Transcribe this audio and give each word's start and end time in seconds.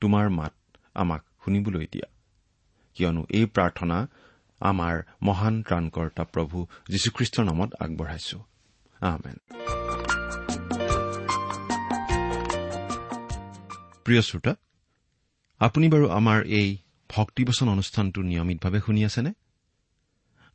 তোমাৰ 0.00 0.30
মাত 0.30 0.52
আমাক 0.94 1.24
শুনিবলৈ 1.44 1.86
দিয়া। 1.92 2.08
কিয়নো 2.94 3.26
এই 3.28 3.46
প্ৰাৰ্থনা 3.46 4.06
আমাৰ 4.60 5.02
মহান 5.22 5.62
ত্ৰাণকৰ্তা 5.62 6.24
প্ৰভু 6.24 6.66
যীশুখ্ৰীষ্টৰ 6.88 7.44
নামত 7.44 7.74
আগবঢ়াইছো। 7.80 8.38
প্ৰিয় 14.04 14.22
শ্ৰোতা 14.22 14.54
আপুনি 15.58 15.88
বাৰু 15.88 16.10
আমাৰ 16.10 16.42
এই 16.44 16.76
ভক্তিবচন 17.08 17.68
অনুষ্ঠানটো 17.68 18.22
নিয়মিতভাৱে 18.22 18.80
শুনি 18.80 19.04
আছেনে? 19.04 19.32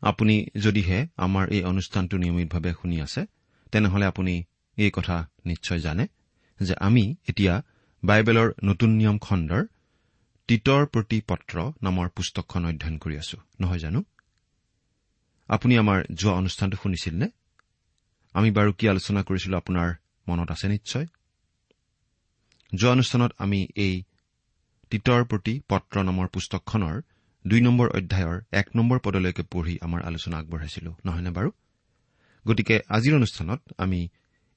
আপুনি 0.02 0.48
যদিহে 0.64 1.08
আমাৰ 1.18 1.50
এই 1.50 1.64
অনুষ্ঠানটো 1.64 2.18
নিয়মিতভাৱে 2.18 2.74
শুনি 2.74 3.02
আছে 3.02 3.26
তেনেহলে 3.72 4.06
আপুনি 4.06 4.44
এই 4.78 4.92
কথা 4.92 5.28
নিশ্চয় 5.46 5.80
জানে 5.80 6.08
যে 6.62 6.74
আমি 6.80 7.16
এতিয়া 7.28 7.64
বাইবেলৰ 8.06 8.50
নতুন 8.64 8.90
নিয়ম 8.90 9.18
খণ্ডৰ 9.18 9.64
তিতৰ 10.50 10.82
প্ৰতি 10.86 11.18
পত্ৰ 11.30 11.56
নামৰ 11.84 12.08
পুস্তকখন 12.10 12.66
অধ্যয়ন 12.66 12.98
কৰি 12.98 13.16
আছো। 13.18 13.38
নহয় 13.62 13.80
জানো? 13.80 14.00
আপুনি 15.50 15.74
আমাৰ 15.78 16.00
যোৱা 16.14 16.34
অনুষ্ঠানটো 16.34 16.78
শুনিছিল 16.84 17.14
নে 17.16 17.28
আমি 18.36 18.50
বাৰু 18.52 18.72
কি 18.78 18.86
আলোচনা 18.90 19.22
কৰিছিলো 19.24 19.56
আপোনাৰ 19.58 19.90
মনত 20.28 20.50
আছে 20.52 20.68
নিশ্চয়? 20.68 21.06
যোৱা 22.76 22.92
অনুষ্ঠানত 22.92 23.32
আমি 23.38 23.60
এই 23.76 23.96
তিতৰ 24.92 25.22
প্ৰতি 25.24 25.54
পত্ৰ 25.70 25.96
নামৰ 26.04 26.28
পুস্তকখনৰ 26.28 26.96
দুই 27.48 27.62
নম্বৰ 27.62 27.88
অধ্যায়ৰ 27.90 28.38
এক 28.52 28.68
নম্বৰ 28.76 28.98
পদলৈকে 29.00 29.44
পঢ়ি 29.52 29.76
আমাৰ 29.82 30.02
আলোচনা 30.04 30.36
আগবঢ়াইছিলো। 30.38 30.92
নহয়নে 31.06 31.32
বাৰু? 31.38 31.50
গতিকে 32.48 32.76
আজিৰ 32.90 33.14
অনুষ্ঠানত 33.16 33.62
আমি 33.78 34.10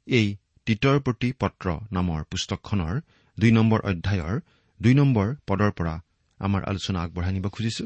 এই 0.07 0.37
তিতৰ 0.67 0.97
প্ৰতি 1.01 1.29
পত্ৰ 1.33 1.67
নামৰ 1.93 2.21
পুস্তকখনৰ 2.25 3.01
দুই 3.39 3.51
নম্বৰ 3.51 3.81
অধ্যায়ৰ 3.91 4.35
দুই 4.81 4.95
নম্বৰ 4.95 5.27
পদৰ 5.49 5.71
পৰা 5.79 5.95
আমাৰ 6.41 6.63
আলোচনা 6.65 6.99
আগবঢ়াই 7.03 7.33
নিব 7.33 7.47
খুজিছো। 7.49 7.85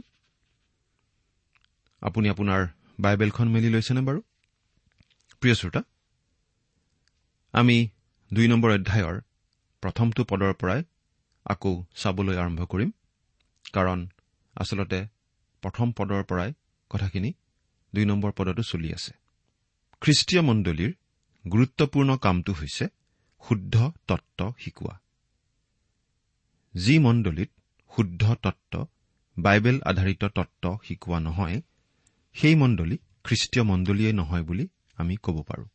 আপুনি 2.03 2.27
আপোনাৰ 2.29 2.61
বাইবেলখন 3.01 3.49
মেলি 3.49 3.69
লৈছেনে 3.75 4.03
বাৰু? 4.09 4.21
প্ৰিয় 5.41 5.55
শ্ৰোতা 5.55 5.83
আমি 7.55 7.77
দুই 8.31 8.47
নম্বৰ 8.49 8.71
অধ্যায়ৰ 8.73 9.17
প্ৰথমটো 9.83 10.23
পদৰ 10.25 10.53
পৰাই 10.53 10.81
আকৌ 11.47 11.73
চাবলৈ 11.97 12.37
আৰম্ভ 12.37 12.61
কৰিম 12.63 12.91
কাৰণ 13.73 13.99
আচলতে 14.57 15.01
প্ৰথম 15.63 15.93
পদৰ 15.93 16.23
পৰাই 16.25 16.51
কথাখিনি 16.91 17.31
দুই 17.93 18.05
নম্বৰ 18.05 18.31
পদতো 18.33 18.63
চলি 18.63 18.89
আছে। 18.93 19.13
খ্ৰীষ্টীয় 20.03 20.43
মণ্ডলীৰ 20.43 20.93
গুৰুত্বপূৰ্ণ 21.45 22.11
কামটো 22.17 22.53
হৈছে 22.53 22.85
শুদ্ধ 23.43 23.75
তত্ত্ব 24.09 24.41
শিকোৱা। 24.59 24.95
যি 26.75 26.99
মণ্ডলীত 26.99 27.51
শুদ্ধ 27.97 28.35
তত্ত্ব 28.35 28.87
বাইবেল 29.37 29.81
আধাৰিত 29.85 30.25
তত্ত্ব 30.25 30.79
শিকোৱা 30.85 31.19
নহয় 31.21 31.63
সেই 32.35 32.55
মণ্ডলী 32.55 32.97
খ্ৰীষ্টীয় 33.25 33.65
মণ্ডলীয়ে 33.65 34.13
নহয় 34.13 34.43
বুলি 34.43 34.69
আমি 34.97 35.17
ক'ব 35.17 35.43
পাৰোঁ। 35.43 35.67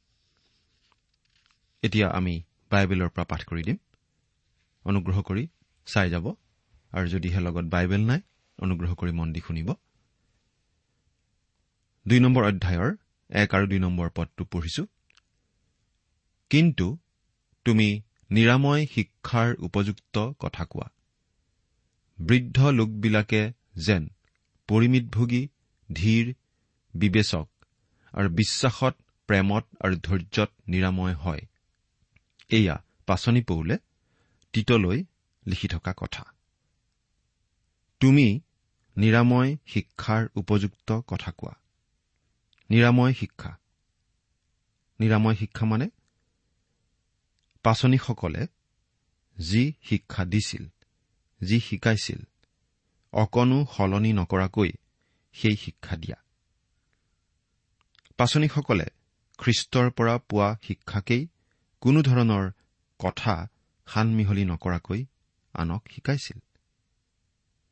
এতিয়া 1.84 2.08
আমি 2.10 2.44
বাইবেলৰ 2.72 3.10
পৰা 3.10 3.24
পাঠ 3.24 3.42
কৰি 3.46 3.64
দিম। 3.64 3.78
অনুগ্ৰহ 4.86 5.22
কৰি 5.22 5.48
চাই 5.86 6.10
যাব 6.10 6.26
আৰু 6.92 7.08
যদিহে 7.08 7.40
লগত 7.40 7.66
বাইবেল 7.66 8.02
নাই 8.02 8.22
অনুগ্ৰহ 8.60 8.96
কৰি 8.96 9.12
মন 9.12 9.34
দি 9.34 9.42
শুনিব। 9.48 9.74
দুই 12.08 12.20
নম্বৰ 12.20 12.44
অধ্যায়ৰ 12.44 12.92
এক 13.30 13.56
আৰু 13.56 13.66
দুই 13.68 13.80
নম্বৰ 13.80 14.10
পদটো 14.16 14.44
পঢ়িছো। 14.46 14.86
কিন্তু 16.50 16.98
তুমি 17.66 18.02
নিৰাময় 18.32 18.86
শিক্ষাৰ 18.86 19.56
উপযুক্ত 19.60 20.32
কথা 20.40 20.66
কোৱা। 20.66 20.90
বৃদ্ধ 22.20 22.66
লোকবিলাকে 22.68 23.52
যেন 23.76 24.08
পৰিমিতভোগী 24.68 25.48
ধীৰ 25.94 26.34
বিবেচক 26.94 27.50
আৰু 28.14 28.30
বিশ্বাসত 28.30 28.96
প্ৰেমত 29.28 29.66
আৰু 29.82 29.96
ধৈৰ্যত 29.96 30.52
নিৰাময় 30.68 31.14
হয়। 31.14 31.42
এয়া 32.50 32.84
পাচনি 33.06 33.42
পৌলে 33.42 33.78
তিতলৈ 34.54 35.04
লিখি 35.48 35.68
থকা 35.68 35.94
কথা। 35.98 36.26
তুমি 38.00 38.40
নিৰাময় 38.98 39.58
শিক্ষাৰ 39.68 40.28
উপযুক্ত 40.36 41.02
কথা 41.08 41.32
কোৱা। 41.32 41.54
নিৰাময় 42.70 43.14
শিক্ষা। 43.14 43.58
নিৰাময় 45.00 45.36
শিক্ষা 45.36 45.66
মানে? 45.66 45.90
পাচনীসকলে 47.64 48.48
যি 49.40 49.74
শিক্ষা 49.84 50.26
দিছিল 50.26 50.68
যি 51.44 51.60
শিকাইছিল 51.60 52.22
অকণো 53.14 53.66
সলনি 53.78 54.14
নকৰাকৈ 54.14 54.72
সেই 55.34 55.56
শিক্ষা 55.56 55.96
দিয়া। 55.96 56.16
পাচনীসকলে 58.18 58.86
খ্ৰীষ্টৰ 59.38 59.92
পৰা 59.92 60.18
পোৱা 60.18 60.58
শিক্ষাকেই 60.64 61.28
কোনো 61.82 62.02
ধৰণৰ 62.02 62.52
কথা 63.00 63.48
সানমিহলি 63.88 64.46
নকৰাকৈ 64.46 65.06
আনক 65.54 65.82
শিকাইছিল। 65.92 66.40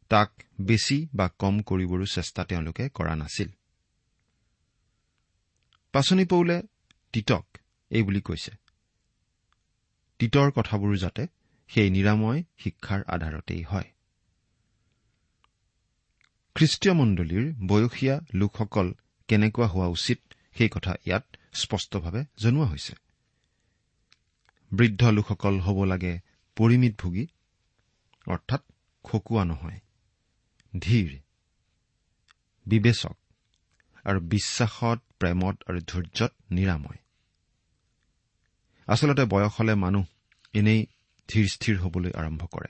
তাক 0.10 0.32
বেছি 0.62 1.08
বা 1.14 1.30
কম 1.40 1.60
কৰিবৰো 1.60 2.06
চেষ্টা 2.06 2.44
তেওঁলোকে 2.44 2.90
কৰা 2.90 3.16
নাছিল। 3.16 3.50
পাচনি 5.92 6.26
পৌলে 6.26 6.62
তিতক 7.14 7.46
এই 7.90 8.04
বুলি 8.04 8.22
কৈছে। 8.22 8.65
তিতৰ 10.26 10.52
কথাবোৰ 10.52 10.98
যাতে 10.98 11.28
সেই 11.70 11.90
নিৰাময় 11.90 12.44
শিক্ষাৰ 12.60 13.02
আধাৰতেই 13.08 13.64
হয়। 13.64 13.90
খ্ৰীষ্টীয় 16.56 16.94
মণ্ডলীৰ 16.94 17.46
বয়সীয়া 17.68 18.16
লোকসকল 18.34 18.94
কেনেকুৱা 19.28 19.68
হোৱা 19.68 19.88
উচিত 19.88 20.20
সেই 20.58 20.70
কথা 20.70 20.92
ইয়াত 21.06 21.26
স্পষ্টভাৱে 21.54 22.26
জনোৱা 22.38 22.66
হৈছে। 22.66 22.94
বৃদ্ধ 24.72 25.02
লোকসকল 25.08 25.60
হ'ব 25.60 25.84
লাগে 25.84 26.20
পৰিমিতভোগী 26.58 27.28
অৰ্থাৎ 28.28 28.62
খকুওৱা 29.04 29.44
নহয় 29.44 29.80
ধীৰ 30.80 31.20
বিবেচক 32.66 33.16
আৰু 34.06 34.20
বিশ্বাসত 34.20 35.00
প্ৰেমত 35.20 35.56
আৰু 35.70 35.80
ধৈৰ্যত 35.88 36.32
নিৰাময়। 36.52 37.00
আচলতে 38.88 39.24
বয়স 39.26 39.54
হলে 39.60 39.76
মানুহ 39.76 40.06
এনেই 40.56 40.82
ধীৰ 41.30 41.48
স্থিৰ 41.48 41.76
হবলৈ 41.78 42.12
আৰম্ভ 42.12 42.42
কৰে। 42.46 42.70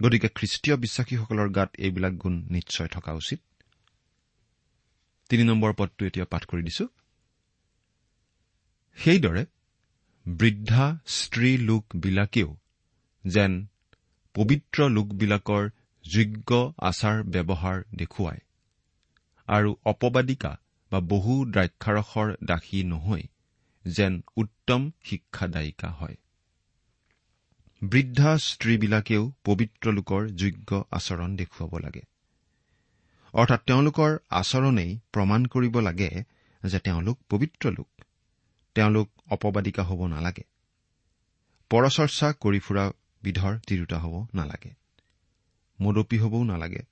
গতিকে 0.00 0.28
খ্ৰীষ্টীয় 0.28 0.76
বিশ্বাসীসকলৰ 0.76 1.48
গাত 1.50 1.70
এইবিলাক 1.78 2.14
গুণ 2.14 2.34
নিশ্চয় 2.50 2.88
থকা 2.88 3.12
উচিত। 3.12 3.40
তিনি 5.30 5.42
নম্বৰ 5.44 5.72
পদটো 5.72 6.06
এতিয়া 6.06 6.26
পাঠ 6.26 6.42
কৰি 6.44 6.62
দিছো। 6.62 6.86
সেইদৰে 8.98 9.44
বৃদ্ধা 10.26 10.86
স্ত্ৰী 11.06 11.50
লোকবিলাকেও 11.58 12.50
যেন 13.24 13.52
পবিত্ৰ 14.34 14.88
লোকবিলাকৰ 14.88 15.64
যোগ্য 16.04 16.50
আচাৰ 16.78 17.22
ব্যৱহাৰ 17.24 17.78
দেখুৱায় 17.94 18.40
আৰু 19.48 19.70
অপবাদিকা 19.84 20.52
বা 20.92 21.00
বহু 21.12 21.34
দ্ৰাক্ষাৰসৰ 21.44 22.28
দাসী 22.44 22.82
নহৈ 22.84 23.22
যেন 23.86 24.20
উত্তম 24.36 24.90
শিক্ষাদায়িকা 25.04 25.90
হয়। 25.90 26.16
বৃদ্ধা 27.82 28.38
স্ত্ৰীবিলাকেও 28.38 29.32
পবিত্ৰ 29.44 29.92
লোকৰ 29.92 30.28
যোগ্য 30.28 30.84
আচৰণ 30.90 31.36
দেখুৱাব 31.36 31.78
লাগে। 31.78 32.02
অৰ্থাৎ 33.32 33.60
তেওঁলোকৰ 33.66 34.18
আচৰণেই 34.30 34.98
প্ৰমাণ 35.12 35.44
কৰিব 35.44 35.80
লাগে 35.80 36.24
যে 36.64 36.78
তেওঁলোক 36.78 37.18
পবিত্ৰ 37.30 37.70
লোক। 37.70 37.88
তেওঁলোক 38.74 39.10
অপবাদিকা 39.30 39.82
হ'ব 39.82 40.06
নালাগে। 40.06 40.42
পৰচৰ্চা 41.70 42.32
কৰি 42.32 42.58
ফুৰা 42.58 42.92
বিধৰ 43.22 43.58
তিৰোতা 43.66 43.98
হ'ব 43.98 44.26
নালাগে। 44.34 44.74
মদপী 45.82 46.18
হ'বও 46.18 46.44
নালাগে। 46.44 46.82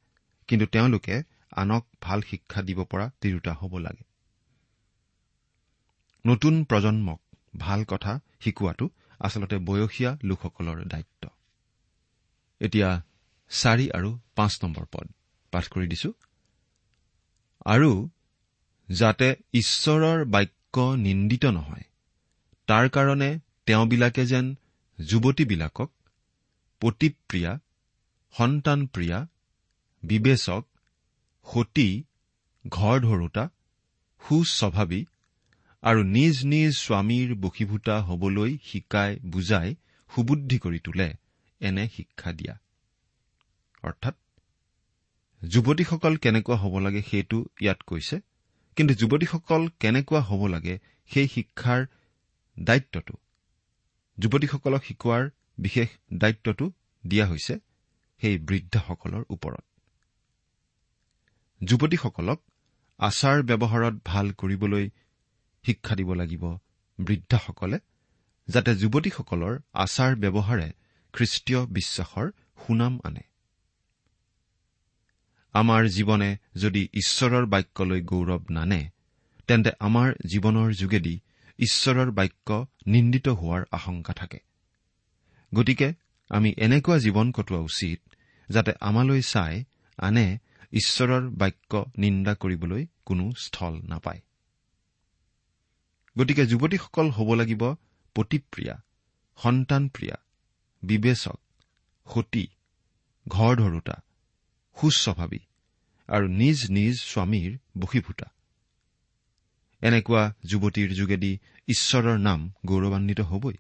কিন্তু 0.49 0.67
তেওঁলোকে 0.67 1.23
আনক 1.53 1.87
ভাল 2.01 2.21
শিক্ষা 2.21 2.63
দিব 2.63 2.85
পৰা 2.85 3.11
তিৰোতা 3.21 3.53
হ'ব 3.53 3.79
লাগে। 3.79 4.12
নতুন 6.25 6.55
প্ৰজন্মক 6.65 7.21
ভাল 7.57 7.81
কথা 7.85 8.13
শিকোৱাটো 8.41 8.87
আচলতে 9.21 9.57
বয়সীয়া 9.59 10.11
লোকসকলৰ 10.23 10.79
দায়িত্ব। 10.85 11.25
এতিয়া 12.61 12.89
চাৰি 13.51 13.87
আৰু 13.91 14.11
পাঁচ 14.37 14.53
নম্বৰ 14.65 14.85
পদ 14.93 15.07
পাঠ 15.53 15.65
কৰি 15.69 15.87
দিছো। 15.87 16.11
আৰু 17.67 17.91
যাতে 18.89 19.29
ঈশ্বৰৰ 19.53 20.25
বাক্য 20.25 20.77
নিন্দিত 20.99 21.45
নহয় 21.47 21.85
তাৰ 22.69 22.89
কাৰণে 22.89 23.31
তেওঁবিলাকে 23.67 24.27
যেন 24.27 24.47
যুৱতীবিলাকক 24.99 25.91
পতিপ্ৰিয়া 26.81 27.53
সন্তানপ্ৰিয়া 28.35 29.19
বিবেচক 30.03 30.63
সতী 31.47 31.89
ঘৰ 32.69 32.97
ধৰোতা 33.01 33.45
সুস্বভাৱী 34.23 35.01
আৰু 35.83 36.03
নিজ 36.07 36.37
নিজ 36.45 36.73
স্বামীৰ 36.77 37.31
বশীভূতা 37.35 37.97
হবলৈ 38.01 38.51
শিকাই 38.65 39.11
বুজাই 39.27 39.69
সুবুদ্ধি 40.11 40.59
কৰি 40.59 40.79
তোলে 40.79 41.09
এনে 41.61 41.85
শিক্ষা 41.89 42.31
দিয়া। 42.33 42.55
অৰ্থাৎ 43.83 44.17
যুৱতীসকল 45.43 46.15
কেনেকুৱা 46.17 46.57
হ'ব 46.57 46.75
লাগে 46.79 47.03
সেইটো 47.11 47.39
ইয়াত 47.61 47.81
কৈছে 47.87 48.17
কিন্তু 48.77 48.93
যুৱতীসকল 48.95 49.63
কেনেকুৱা 49.81 50.21
হ'ব 50.21 50.43
লাগে 50.47 50.75
সেই 51.11 51.29
শিক্ষাৰ 51.29 51.81
দায়িত্বটো 52.57 53.15
যুৱতীসকলক 54.19 54.83
শিকোৱাৰ 54.85 55.25
বিশেষ 55.59 55.89
দায়িত্বটো 56.13 56.65
দিয়া 57.05 57.27
হৈছে 57.27 57.55
সেই 58.23 58.39
বৃদ্ধসকলৰ 58.39 59.23
ওপৰত। 59.31 59.65
যুৱতীসকলক 61.61 62.41
আচাৰ 62.99 63.39
ব্যৱহাৰত 63.43 63.95
ভাল 64.05 64.27
কৰিবলৈ 64.33 64.85
শিক্ষা 65.67 65.97
দিব 65.97 66.15
লাগিব 66.15 66.59
বৃদ্ধাসকলে 66.99 67.79
যাতে 68.49 68.77
যুৱতীসকলৰ 68.77 69.59
আচাৰ 69.75 70.17
ব্যৱহাৰে 70.17 70.73
খ্ৰীষ্টীয় 71.13 71.67
বিশ্বাসৰ 71.67 72.31
সুনাম 72.67 73.01
আনে। 73.05 73.21
আমাৰ 75.53 75.87
জীৱনে 75.87 76.37
যদি 76.55 76.89
ঈশ্বৰৰ 76.95 77.47
বাক্যলৈ 77.47 78.01
গৌৰৱ 78.03 78.43
নানে 78.51 78.91
তেন্তে 79.47 79.71
আমাৰ 79.81 80.13
জীৱনৰ 80.33 80.73
যোগেদি 80.73 81.21
ঈশ্বৰৰ 81.59 82.11
বাক্য 82.11 82.67
নিন্দিত 82.87 83.29
হোৱাৰ 83.29 83.63
আশংকা 83.71 84.13
থাকে। 84.13 84.39
গতিকে 85.55 85.95
আমি 86.29 86.55
এনেকুৱা 86.59 86.99
জীৱন 86.99 87.33
কটোৱা 87.33 87.59
উচিত 87.59 88.01
যাতে 88.49 88.73
আমালৈ 88.81 89.23
চাই 89.23 89.65
আনে 89.99 90.39
ঈশ্বৰৰ 90.73 91.29
বাক্য 91.29 91.85
নিন্দা 91.99 92.35
কৰিবলৈ 92.35 92.87
কোনো 93.07 93.33
স্থল 93.33 93.81
নাপায়। 93.83 94.21
গতিকে 96.19 96.45
যুৱতীসকল 96.47 97.07
হ'ব 97.11 97.29
লাগিব 97.35 97.63
পতিপ্ৰিয়া 98.17 98.75
সন্তানপ্ৰিয়া 99.39 100.17
বিবেচক 100.83 101.41
সতী 102.07 102.45
ঘৰ 103.29 103.53
ধৰোতা 103.57 103.97
সুস্বভাৱী 104.77 105.41
আৰু 106.09 106.27
নিজ 106.29 106.59
নিজ 106.71 106.95
স্বামীৰ 107.01 107.53
বশীভূতা। 107.79 108.29
এনেকুৱা 109.83 110.23
যুৱতীৰ 110.45 110.91
যোগেদি 110.95 111.33
ঈশ্বৰৰ 111.69 112.19
নাম 112.19 112.41
গৌৰৱান্বিত 112.67 113.21
হবই 113.21 113.57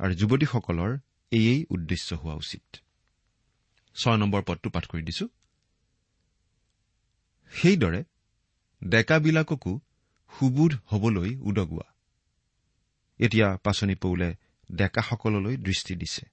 আৰু 0.00 0.12
যুৱতীসকলৰ 0.14 0.90
এয়েই 1.32 1.60
উদ্দেশ্য 1.70 2.08
হোৱা 2.14 2.34
উচিত। 2.34 2.76
ছয় 3.96 4.16
নম্বৰ 4.16 4.42
পদটো 4.42 4.68
পাঠ 4.70 4.84
কৰি 4.86 5.02
দিছো। 5.02 5.26
সেইদৰে 7.52 8.00
ডেকাবিলাককো 8.82 9.72
সুবোধ 10.38 10.72
হবলৈ 10.86 11.36
উদগোৱা। 11.36 11.92
এতিয়া 13.18 13.56
পাচনি 13.56 13.94
পৌলে 13.94 14.34
ডেকাসকললৈ 14.72 15.56
দৃষ্টি 15.56 15.94
দিছে। 15.94 16.26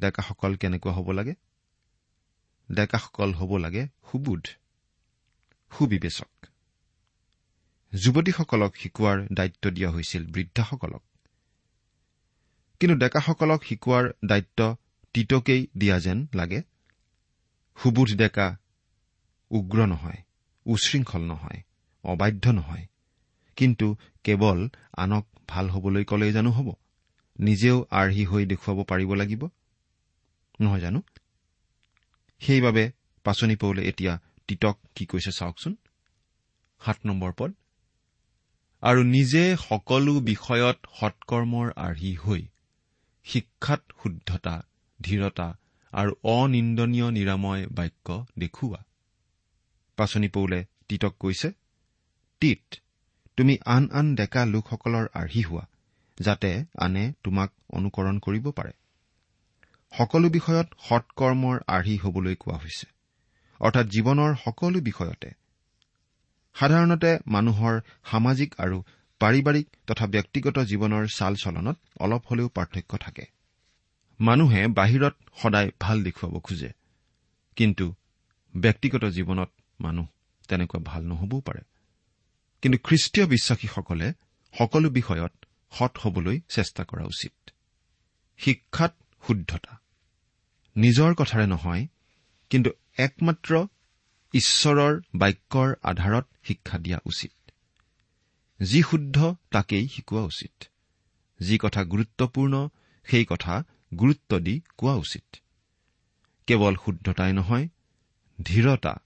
ডেকাসকল 0.00 0.56
কেনেকুৱা 0.56 0.92
হ'ব 0.92 1.10
লাগে? 1.10 1.34
ডেকাসকল 2.72 3.34
হ'ব 3.34 3.56
লাগে 3.56 3.86
সুবোধ 4.12 4.46
সুবিবেচক। 5.70 6.46
যুৱতীসকলক 7.94 8.76
শিকোৱাৰ 8.76 9.26
দায়িত্ব 9.32 9.70
দিয়া 9.70 9.90
হৈছিল 9.90 10.26
বৃদ্ধাসকলক। 10.26 11.02
কিন্তু 12.80 12.96
ডেকাসকলক 12.96 13.64
শিকোৱাৰ 13.64 14.12
দায়িত্ব 14.24 14.76
তীতকেই 15.12 15.66
দিয়া 15.76 16.00
যেন 16.00 16.26
লাগে। 16.34 16.62
সুবোধ 17.82 18.16
ডেকা 18.16 18.56
উগ্ৰ 19.50 19.86
নহয় 19.86 20.22
উশৃংখল 20.66 21.22
নহয়। 21.24 21.62
অবাধ্য 22.04 22.50
নহয়। 22.50 22.86
কিন্তু 23.56 23.96
কেৱল 24.24 24.68
আনক 24.96 25.26
ভাল 25.48 25.70
হবলৈ 25.70 26.04
কলেই 26.04 26.32
জানো 26.32 26.50
হ'ব? 26.50 26.74
নিজেও 27.38 27.86
আৰ্হি 27.90 28.24
হৈ 28.24 28.46
দেখুৱাব 28.46 28.84
পাৰিব 28.84 29.14
লাগিব? 29.14 29.48
নহয় 30.60 30.80
জানো? 30.80 31.02
সেইবাবে 32.40 32.92
পাচনি 33.24 33.56
পৌলে 33.56 33.82
এতিয়া 33.82 34.20
তিতক 34.48 34.78
কি 34.94 35.06
কৈছে 35.06 35.32
চাওকচোন। 35.32 35.76
সাত 36.80 36.98
নম্বৰ 37.06 37.32
পদ। 37.38 37.52
আৰু 38.82 39.02
নিজে 39.02 39.56
সকলো 39.68 40.20
বিষয়ত 40.20 40.78
সৎকৰ্মৰ 41.00 41.72
আৰ্হি 41.76 42.14
হৈ 42.14 42.42
শিক্ষাত 43.24 43.82
শুদ্ধতা 44.02 44.62
ধীৰতা 45.02 45.56
আৰু 45.92 46.12
অনিন্দনীয় 46.22 47.10
নিৰাময় 47.10 47.66
বাক্য 47.66 48.26
দেখুওৱা। 48.38 48.84
পাচনি 49.96 50.28
পৌলে 50.28 50.64
তিতক 50.88 51.14
কৈছে 51.20 51.52
তিত 52.44 52.80
তুমি 53.36 53.58
আন 53.66 53.84
আন 53.92 54.14
ডেকা 54.14 54.42
লোকসকলৰ 54.44 55.06
আৰ্হি 55.14 55.42
হোৱা 55.42 55.64
যাতে 56.18 56.50
আনে 56.78 57.04
তোমাক 57.24 57.50
অনুকৰণ 57.70 58.18
কৰিব 58.18 58.50
পাৰে। 58.50 58.72
সকলো 59.92 60.28
বিষয়ত 60.28 60.68
সৎকৰ্মৰ 60.88 61.56
আৰ্হি 61.66 61.96
হবলৈ 61.96 62.34
কোৱা 62.34 62.56
হৈছে 62.56 62.86
অৰ্থাৎ 63.60 63.86
জীৱনৰ 63.86 64.36
সকলো 64.44 64.80
বিষয়তে। 64.80 65.30
সাধাৰণতে 66.54 67.10
মানুহৰ 67.26 67.80
সামাজিক 68.10 68.54
আৰু 68.58 68.78
পাৰিবাৰিক 69.20 69.66
তথা 69.86 70.06
ব্যক্তিগত 70.06 70.56
জীৱনৰ 70.58 71.04
চাল 71.08 71.34
চলনত 71.36 71.76
অলপ 72.00 72.22
হলেও 72.30 72.48
পাৰ্থক্য 72.48 72.92
থাকে। 72.96 73.24
মানুহে 74.20 74.66
বাহিৰত 74.68 75.14
সদায় 75.42 75.70
ভাল 75.80 76.02
দেখুৱাব 76.02 76.34
খোজে 76.40 76.70
কিন্তু 77.56 77.86
ব্যক্তিগত 78.54 79.04
জীৱনত 79.04 79.50
মানুহ 79.80 80.06
তেনেকুৱা 80.48 80.80
ভাল 80.84 81.02
নহবও 81.04 81.40
পাৰে। 81.40 81.62
কিন্তু 82.64 82.78
খ্ৰীষ্টীয় 82.84 83.26
বিশ্বাসীসকলে 83.26 84.12
সকলো 84.58 84.90
বিষয়ত 84.90 85.32
সৎ 85.72 85.98
হবলৈ 85.98 86.40
চেষ্টা 86.48 86.84
কৰা 86.84 87.04
উচিত। 87.04 87.50
শিক্ষাত 88.38 88.96
শুদ্ধতা। 89.26 89.80
নিজৰ 90.76 91.14
কথাৰে 91.14 91.46
নহয় 91.46 91.86
কিন্তু 92.50 92.70
একমাত্ৰ 92.98 93.66
ঈশ্বৰৰ 94.32 95.00
বাক্যৰ 95.14 95.74
আধাৰত 95.82 96.26
শিক্ষা 96.44 96.78
দিয়া 96.78 96.98
উচিত। 97.04 97.50
যি 98.62 98.82
শুদ্ধ 98.82 99.36
তাকেই 99.50 99.88
শিকোৱা 99.88 100.22
উচিত। 100.22 100.64
যি 101.40 101.58
কথা 101.58 101.84
গুৰুত্বপূৰ্ণ 101.84 102.68
সেই 103.04 103.24
কথা 103.24 103.64
গুৰুত্ব 103.98 104.38
দি 104.38 104.60
কোৱা 104.76 104.94
উচিত। 104.94 105.36
কেৱল 106.46 106.76
শুদ্ধতাই 106.84 107.32
নহয় 107.32 107.68
ধীৰতা 108.42 108.96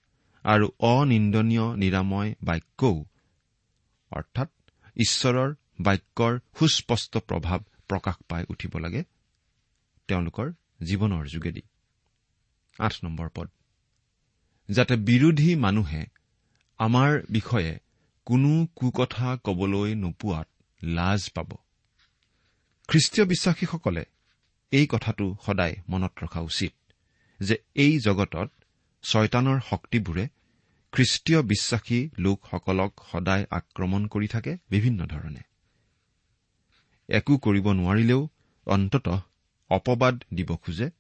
আৰু 0.44 0.70
অনিন্দনীয় 0.78 1.76
নিৰাময় 1.76 2.34
বাক্যও 2.42 3.04
অৰ্থাৎ 4.12 4.48
ঈশ্বৰৰ 4.96 5.54
বাক্যৰ 5.80 6.40
সুস্পষ্ট 6.58 7.18
প্ৰভাৱ 7.18 7.60
প্ৰকাশ 7.88 8.16
পাই 8.28 8.44
উঠিব 8.48 8.78
লাগে 8.78 9.04
তেওঁলোকৰ 10.08 10.52
জীৱনৰ 10.84 11.26
যোগেদি। 11.26 11.62
আঠ 12.78 13.04
নম্বৰ 13.04 13.28
পদ। 13.34 13.48
যাতে 14.68 14.96
বিৰোধী 14.96 15.54
মানুহে 15.54 16.06
আমাৰ 16.78 17.22
বিষয়ে 17.30 17.78
কোনো 18.26 18.66
কুকথা 18.76 19.36
কবলৈ 19.44 19.94
নোপোৱাত 19.94 20.48
লাজ 20.82 21.30
পাব। 21.30 21.50
খ্ৰীষ্টীয় 22.88 23.26
বিশ্বাসীসকলে 23.26 24.04
এই 24.70 24.86
কথাটো 24.86 25.36
সদায় 25.46 25.74
মনত 25.88 26.12
ৰখা 26.22 26.40
উচিত 26.40 26.72
যে 27.40 27.56
এই 27.74 27.98
জগতত 27.98 28.50
ছয়তানৰ 29.02 29.60
শক্তিবোৰে 29.70 30.28
খ্ৰীষ্টীয় 30.92 31.42
বিশ্বাসী 31.42 32.08
লোকসকলক 32.18 32.92
সদায় 33.12 33.44
আক্ৰমণ 33.50 34.06
কৰি 34.06 34.28
থাকে 34.28 34.56
বিভিন্ন 34.70 35.06
ধৰণে। 35.06 35.42
একো 37.08 37.38
কৰিব 37.38 37.66
নোৱাৰিলেও 37.72 38.28
অন্ততঃ 38.66 39.20
অপবাদ 39.70 40.24
দিব 40.34 40.56
খোজে 40.56 40.90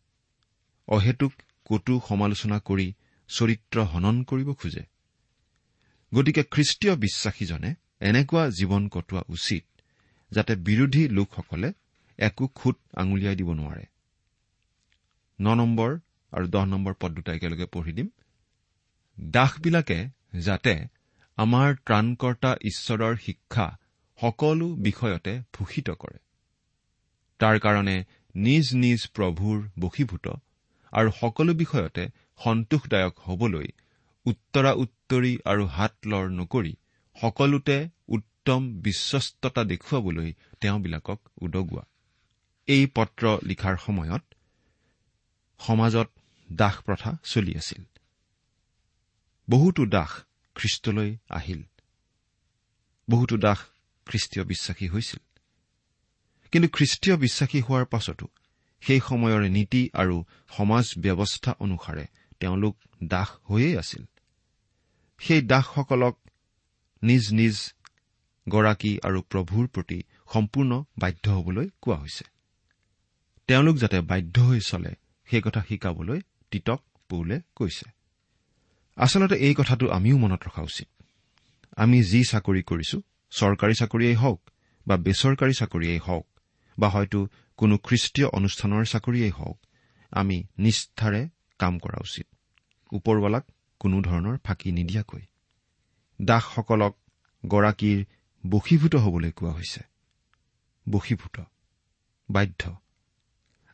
অহেতুক 0.88 1.32
কটু 1.64 2.00
সমালোচনা 2.08 2.58
কৰি 2.60 2.92
চৰিত্ৰ 3.28 3.80
হনন 3.80 4.22
কৰিব 4.22 4.52
খোজে। 4.52 4.84
গতিকে 6.14 6.42
খ্ৰীষ্টীয় 6.42 6.96
বিশ্বাসীজনে 6.96 7.74
এনেকুৱা 8.00 8.48
জীৱন 8.48 8.88
কটোৱা 8.88 9.22
উচিত 9.28 9.64
যাতে 10.30 10.56
বিৰোধী 10.56 11.08
লোকসকলে 11.08 11.72
একো 12.18 12.46
খুট 12.48 12.76
আঙুলিয়াই 12.96 13.36
দিব 13.36 13.52
নোৱাৰে। 13.52 13.84
ন 15.40 15.54
নম্বৰ 15.54 15.90
আৰু 16.32 16.46
দহ 16.48 16.64
নম্বৰ 16.64 16.94
পদ 17.00 17.10
দুটা 17.12 17.32
একেলগে 17.32 17.66
পঢ়ি 17.66 17.92
দিম। 17.92 18.08
দাসবিলাকে 19.20 19.98
যাতে 20.34 20.74
আমাৰ 21.38 21.74
ত্ৰাণকৰ্তা 21.74 22.56
ঈশ্বৰৰ 22.62 23.16
শিক্ষা 23.16 23.78
সকলো 24.18 24.68
বিষয়তে 24.68 25.32
ভূষিত 25.54 25.90
কৰে। 25.90 26.18
তাৰ 27.38 27.58
কাৰণে 27.58 28.04
নিজ 28.34 28.74
নিজ 28.74 29.00
প্ৰভুৰ 29.06 29.68
বশীভূত 29.78 30.26
আৰু 30.92 31.10
সকলো 31.20 31.54
বিষয়তে 31.54 32.04
সন্তোষদায়ক 32.44 33.14
হবলৈ 33.18 33.68
উত্তৰা 34.26 34.72
উত্তৰি 34.72 35.38
আৰু 35.44 35.66
হাত 35.66 35.94
লৰ 36.06 36.26
নকৰি 36.30 36.74
সকলোতে 37.16 37.88
উত্তম 38.08 38.60
বিশ্বস্ততা 38.82 39.64
দেখুৱাবলৈ 39.64 40.32
তেওঁবিলাকক 40.60 41.20
উদগোৱা। 41.40 41.84
এই 42.68 42.86
পত্ৰ 42.86 43.38
লিখাৰ 43.42 43.76
সময়ত 43.76 44.24
সমাজত 45.60 46.08
দাস 46.52 46.76
প্ৰথা 46.82 47.10
চলি 47.24 47.52
আছিল। 47.56 47.84
বহুতো 49.50 49.86
দাস 49.86 50.08
খ্ৰীষ্টলৈ 50.54 51.16
আহিল। 51.30 51.62
বহুতো 53.10 53.36
দাস 53.36 53.58
খ্ৰীষ্টীয় 54.06 54.44
বিশ্বাসী 54.44 54.88
হৈছিল। 54.88 55.20
কিন্তু 56.52 56.68
খ্ৰীষ্টীয় 56.68 57.16
বিশ্বাসী 57.16 57.60
হোৱাৰ 57.60 57.84
পাছতো 57.84 58.26
সেই 58.80 59.00
সময়ৰ 59.00 59.48
নীতি 59.48 59.90
আৰু 59.92 60.24
সমাজ 60.56 60.84
ব্যৱস্থা 60.98 61.54
অনুসাৰে 61.58 62.06
তেওঁলোক 62.40 62.76
দাস 63.04 63.28
হৈয়েই 63.50 63.76
আছিল। 63.76 64.04
সেই 65.18 65.42
দাসসকলক 65.42 66.20
নিজ 67.02 67.32
নিজ 67.32 67.72
গৰাকী 68.48 68.98
আৰু 69.02 69.22
প্ৰভুৰ 69.22 69.66
প্ৰতি 69.66 70.02
সম্পূৰ্ণ 70.32 70.84
বাধ্য 70.98 71.30
হবলৈ 71.30 71.68
কোৱা 71.80 71.96
হৈছে। 71.96 72.24
তেওঁলোক 73.46 73.76
যাতে 73.76 74.00
বাধ্য 74.00 74.40
হৈ 74.40 74.60
চলে 74.60 74.94
সেই 75.30 75.42
কথা 75.42 75.64
শিকাবলৈ 75.68 76.20
তিতক 76.50 76.82
পৌলে 77.08 77.40
কৈছে। 77.56 77.97
আচলতে 78.98 79.36
এই 79.36 79.54
কথাটো 79.54 79.84
আমিও 79.90 80.18
মনত 80.18 80.42
ৰখা 80.46 80.62
উচিত। 80.62 80.88
আমি 81.76 81.98
যি 82.02 82.20
চাকৰি 82.24 82.62
কৰিছো 82.62 82.96
চৰকাৰী 83.30 83.74
চাকৰিয়েই 83.74 84.14
হওক 84.14 84.40
বা 84.86 84.96
বেচৰকাৰী 84.96 85.54
চাকৰিয়েই 85.54 85.98
হওক 85.98 86.26
বা 86.78 86.88
হয়তো 86.88 87.28
কোনো 87.56 87.74
খ্ৰীষ্টীয় 87.78 88.28
অনুষ্ঠানৰ 88.28 88.84
চাকৰিয়েই 88.84 89.30
হওক 89.30 89.58
আমি 90.10 90.36
নিষ্ঠাৰে 90.58 91.28
কাম 91.58 91.78
কৰা 91.78 91.98
উচিত। 92.00 92.26
ওপৰৱালাক 92.92 93.44
কোনো 93.80 93.96
ধৰণৰ 94.02 94.36
ফাঁকি 94.44 94.72
নিদিয়াকৈ। 94.72 95.22
দাসসকলক 96.22 96.94
গৰাকীৰ 97.46 97.98
বশীভূত 98.46 98.94
হবলৈ 98.94 99.30
কোৱা 99.30 99.52
হৈছে। 99.52 99.80
বশীভূত 100.86 101.36
বাধ্য। 102.30 102.62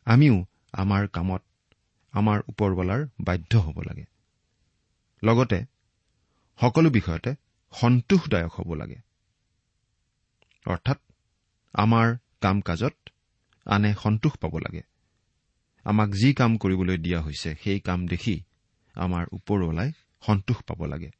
আমিও 0.06 0.36
আমাৰ 0.72 1.02
কামত 1.08 1.42
আমাৰ 2.12 2.38
ওপৰৱালাৰ 2.48 3.00
বাধ্য 3.20 3.52
হ'ব 3.58 3.80
লাগে। 3.80 4.13
লগতে 5.24 5.58
সকলো 6.60 6.88
বিষয়তে 6.90 7.30
সন্তোষদায়ক 7.72 8.52
হ'ব 8.56 8.70
লাগে। 8.74 8.98
অৰ্থাৎ 10.66 10.98
আমাৰ 11.74 12.06
কাম 12.40 12.56
কাজত 12.60 12.94
আনে 13.66 13.90
সন্তোষ 13.94 14.34
পাব 14.36 14.54
লাগে। 14.58 14.82
আমাক 15.86 16.10
যি 16.10 16.28
কাম 16.34 16.50
কৰিবলৈ 16.56 16.96
দিয়া 16.98 17.20
হৈছে 17.20 17.50
সেই 17.62 17.80
কাম 17.80 18.00
দেখি 18.06 18.36
আমাৰ 18.94 19.24
ওপৰৱালাই 19.32 19.90
সন্তোষ 20.22 20.58
পাব 20.62 20.80
লাগে। 20.84 21.10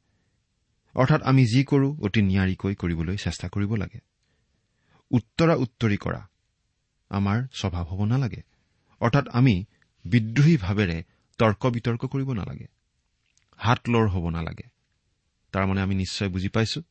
অৰ্থাৎ 0.95 1.21
আমি 1.23 1.43
যি 1.47 1.61
কৰো 1.65 1.89
অতি 2.01 2.21
নিয়াৰিকৈ 2.23 2.75
কৰিবলৈ 2.75 3.17
চেষ্টা 3.17 3.47
কৰিব 3.49 3.73
লাগে। 3.75 4.01
উত্তৰা 5.11 5.55
উত্তৰি 5.55 5.97
কৰা 5.97 6.23
আমাৰ 7.11 7.39
স্বভাৱ 7.53 7.85
হ'ব 7.85 8.01
নালাগে। 8.05 8.43
অৰ্থাৎ 9.01 9.27
আমি 9.29 9.55
বিদ্ৰোহী 10.05 10.57
ভাৱেৰে 10.57 10.99
তৰ্ক 11.39 11.63
বিতৰ্ক 11.67 12.03
কৰিব 12.07 12.33
নালাগে। 12.33 12.67
হাত 13.57 13.89
লৰ 13.89 14.09
হ'ব 14.09 14.29
নালাগে। 14.29 14.69
তাৰমানে 15.53 15.81
আমি 15.81 15.95
নিশ্চয় 15.95 16.29
বুজি 16.29 16.49
পাইছো। 16.49 16.83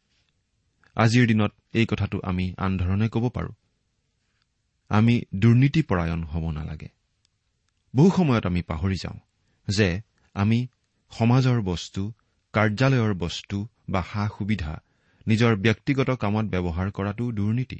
আজিৰ 0.95 1.27
দিনত 1.27 1.51
এই 1.73 1.85
কথাটো 1.85 2.19
আমি 2.23 2.53
আন 2.57 2.77
ধৰণে 2.77 3.09
ক'ব 3.09 3.29
পাৰোঁ। 3.29 3.53
আমি 4.89 5.21
দুৰ্নীতিপৰায়ণ 5.35 6.23
হ'ব 6.23 6.51
নালাগে। 6.51 6.87
বহু 7.95 8.11
সময়ত 8.11 8.45
আমি 8.45 8.61
পাহৰি 8.61 8.95
যাওঁ 8.95 9.19
যে 9.67 10.01
আমি 10.33 10.67
সমাজৰ 11.11 11.61
বস্তু 11.61 12.13
কাৰ্যালয়ৰ 12.53 13.13
বস্তু 13.13 13.67
বা 13.89 14.03
সা 14.13 14.29
সুবিধা 14.37 14.81
নিজৰ 15.27 15.55
ব্যক্তিগত 15.55 16.09
কামত 16.11 16.45
ব্যৱহাৰ 16.45 16.91
কৰাটো 16.91 17.31
দুৰ্নীতি। 17.31 17.79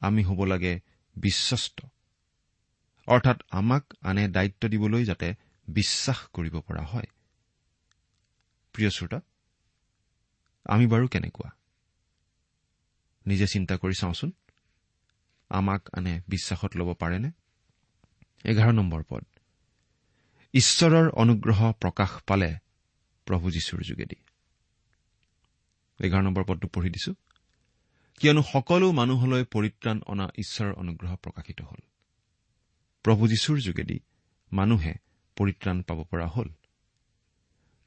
আমি 0.00 0.22
হ'ব 0.22 0.44
লাগে 0.44 0.80
বিশ্বস্ত। 1.16 1.80
অৰ্থাৎ 3.06 3.42
আমাক 3.50 3.84
আনে 4.00 4.28
দায়িত্ব 4.28 4.68
দিবলৈ 4.68 5.04
যাতে 5.04 5.34
বিশ্বাস 5.68 6.26
কৰিব 6.32 6.60
পৰা 6.60 6.82
হয়। 6.82 7.06
প্ৰিয় 8.80 8.90
শ্ৰোতা 8.90 9.20
আমি 10.64 10.86
বাৰু 10.86 11.08
কেনেকুৱা? 11.08 11.50
নিজে 13.26 13.46
চিন্তা 13.46 13.76
কৰি 13.76 13.94
চাওঁচোন। 13.94 14.32
আমাক 15.48 15.88
আনে 15.92 16.20
বিশ্বাসত 16.28 16.76
ল'ব 16.76 16.94
পাৰেনে? 16.94 17.30
এঘাৰ 18.44 18.72
নম্বৰ 18.72 19.04
পদ। 19.08 19.24
ঈশ্বৰৰ 20.52 21.08
অনুগ্ৰহ 21.08 21.72
প্ৰকাশ 21.72 22.10
পালে 22.26 22.56
প্ৰভু 23.24 23.50
যীশুৰ 23.50 23.82
যোগেদি। 23.82 24.16
এঘাৰ 26.00 26.22
নম্বৰ 26.22 26.44
পদটো 26.44 26.68
পঢ়ি 26.68 26.90
দিছো। 26.90 27.14
কিয়নো 28.20 28.42
সকলো 28.42 28.92
মানুহলৈ 28.92 29.44
পৰিত্ৰাণ 29.44 30.00
অনা 30.06 30.28
ঈশ্বৰৰ 30.38 30.72
অনুগ্ৰহ 30.72 31.16
প্ৰকাশিত 31.16 31.60
হ'ল। 31.60 31.78
প্ৰভু 33.02 33.28
যীশুৰ 33.28 33.58
যোগেদি 33.58 34.00
মানুহে 34.52 34.94
পৰিত্ৰাণ 35.36 35.82
পাব 35.82 36.04
পৰা 36.04 36.26
হ'ল। 36.26 36.48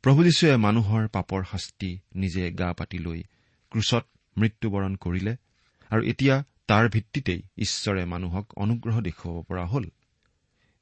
প্ৰভু 0.04 0.24
যীশুৱে 0.24 0.56
মানুহৰ 0.56 1.08
পাপৰ 1.08 1.44
শাস্তি 1.52 2.00
নিজে 2.16 2.52
গা 2.52 2.74
পাতি 2.74 2.98
লৈ 2.98 3.24
ক্ৰুচত 3.72 4.06
মৃত্যুবৰণ 4.38 4.96
কৰিলে 4.96 5.36
আৰু 5.92 6.04
এতিয়া 6.04 6.44
তাৰ 6.68 6.90
ভিত্তিতেই 6.90 7.42
ঈশ্বৰে 7.58 8.06
মানুহক 8.06 8.54
অনুগ্ৰহ 8.58 9.02
দেখুৱাব 9.02 9.44
পৰা 9.44 9.66
হ'ল। 9.66 9.86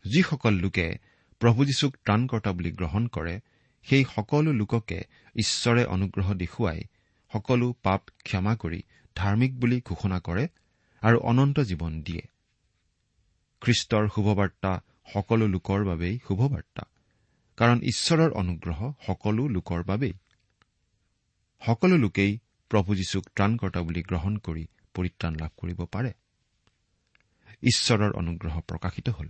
যিসকল 0.06 0.54
লোকে 0.54 0.98
প্ৰভু 1.40 1.66
যীশুক 1.66 1.98
ত্ৰাণকৰ্তা 1.98 2.52
বুলি 2.52 2.72
গ্ৰহণ 2.72 3.08
কৰে 3.08 3.40
সেই 3.84 4.06
সকলো 4.16 4.54
লোককে 4.54 5.00
ঈশ্বৰে 5.36 5.86
অনুগ্ৰহ 5.86 6.34
দেখুৱাই 6.34 6.82
সকলো 7.34 7.74
পাপ 7.84 8.02
ক্ষমা 8.24 8.56
কৰি 8.56 8.84
ধাৰ্মিক 9.16 9.60
বুলি 9.60 9.82
ঘোষণা 9.86 10.20
কৰে 10.20 10.48
আৰু 11.02 11.18
অনন্ত 11.20 11.60
জীৱন 11.60 12.02
দিয়ে। 12.02 12.24
খ্ৰীষ্টৰ 13.62 14.10
শুভবাৰ্তা 14.16 14.82
সকলো 15.14 15.48
লোকৰ 15.48 15.86
বাবেই 15.86 16.20
শুভবাৰ্তা। 16.28 16.91
কাৰণ 17.62 17.80
ঈশ্বৰৰ 17.84 18.32
অনুগ্ৰহ 18.32 18.94
সকলো 19.08 19.48
লোকৰ 19.48 19.84
বাবেই। 19.84 20.14
সকলো 21.66 21.98
লোকেই 21.98 22.40
প্ৰভু 22.70 22.96
যীশুক 22.96 23.26
ত্ৰাণকৰ্তা 23.36 23.82
বুলি 23.82 24.02
গ্ৰহণ 24.04 24.38
কৰি 24.38 24.68
পৰিত্ৰাণ 24.94 25.36
লাভ 25.36 25.50
কৰিব 25.58 25.86
পাৰে। 25.86 26.14
ঈশ্বৰৰ 27.62 28.12
অনুগ্ৰহ 28.12 28.60
প্ৰকাশিত 28.60 29.10
হ'ল। 29.10 29.28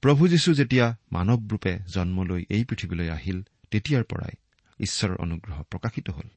প্ৰভু 0.00 0.28
যীশু 0.28 0.54
যেতিয়া 0.54 0.96
মানৱ 1.12 1.48
ৰূপে 1.48 1.78
জন্ম 1.94 2.22
লৈ 2.22 2.44
এই 2.50 2.64
পৃথিৱীলৈ 2.64 3.08
আহিল 3.08 3.42
তেতিয়াৰ 3.70 4.04
পৰাই 4.04 4.34
ঈশ্বৰৰ 4.80 5.16
অনুগ্ৰহ 5.16 5.62
প্ৰকাশিত 5.62 6.10
হ'ল। 6.10 6.28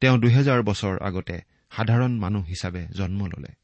তেওঁ 0.00 0.18
দুহেজাৰ 0.18 0.62
বছৰ 0.62 0.98
আগতে 1.02 1.40
সাধাৰণ 1.76 2.18
মানুহ 2.18 2.44
হিচাপে 2.44 2.88
জন্ম 2.88 3.26
ললে। 3.26 3.54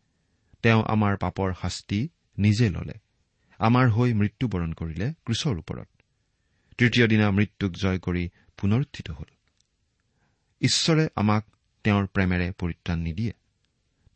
তেওঁ 0.62 0.84
আমাৰ 0.86 1.16
পাপৰ 1.16 1.54
শাস্তি 1.62 2.08
নিজে 2.38 2.70
ললে। 2.70 3.11
আমাৰ 3.62 3.88
হৈ 3.88 4.12
মৃত্যুবৰণ 4.12 4.72
কৰিলে 4.72 5.12
ক্ৰুচৰ 5.24 5.58
ওপৰত। 5.58 5.88
তৃতীয় 6.78 7.06
দিনা 7.06 7.30
মৃত্যুক 7.30 7.72
জয় 7.72 7.98
কৰি 7.98 8.30
পুনৰ 8.56 8.84
হ'ল। 9.10 9.30
ঈশ্বৰে 10.60 11.08
আমাক 11.16 11.44
তেওঁৰ 11.84 12.06
প্ৰেমেৰে 12.06 12.52
পৰিত্ৰাণ 12.52 12.98
নিদিয়ে 12.98 13.32